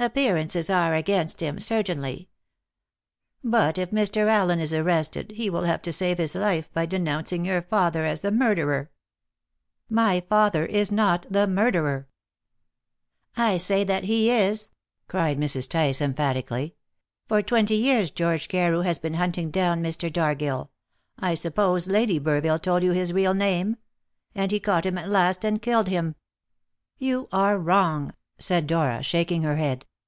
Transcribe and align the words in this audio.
"Appearances 0.00 0.70
are 0.70 0.94
against 0.94 1.40
him, 1.40 1.58
certainly. 1.58 2.28
But 3.42 3.78
if 3.78 3.90
Mr. 3.90 4.28
Allen 4.28 4.60
is 4.60 4.72
arrested, 4.72 5.32
he 5.32 5.50
will 5.50 5.64
have 5.64 5.82
to 5.82 5.92
save 5.92 6.18
his 6.18 6.36
life 6.36 6.72
by 6.72 6.86
denouncing 6.86 7.44
your 7.44 7.62
father 7.62 8.04
as 8.04 8.20
the 8.20 8.30
murderer." 8.30 8.92
"My 9.90 10.20
father 10.20 10.64
is 10.64 10.92
not 10.92 11.26
the 11.28 11.48
murderer." 11.48 12.06
"I 13.36 13.56
say 13.56 13.82
that 13.82 14.04
he 14.04 14.30
is!" 14.30 14.70
cried 15.08 15.36
Mrs. 15.36 15.68
Tice 15.68 16.00
emphatically. 16.00 16.76
"For 17.26 17.42
twenty 17.42 17.74
years 17.74 18.12
George 18.12 18.46
Carew 18.46 18.82
has 18.82 19.00
been 19.00 19.14
hunting 19.14 19.50
down 19.50 19.82
Mr. 19.82 20.12
Dargill 20.12 20.70
I 21.18 21.34
suppose 21.34 21.88
Lady 21.88 22.20
Burville 22.20 22.62
told 22.62 22.84
you 22.84 22.92
his 22.92 23.12
real 23.12 23.34
name? 23.34 23.78
and 24.32 24.52
he 24.52 24.60
caught 24.60 24.86
him 24.86 24.96
at 24.96 25.08
last 25.10 25.44
and 25.44 25.60
killed 25.60 25.88
him." 25.88 26.14
"You 26.98 27.28
are 27.32 27.58
wrong," 27.58 28.14
said 28.40 28.68
Dora, 28.68 29.02
shaking 29.02 29.42
her 29.42 29.56
head. 29.56 29.84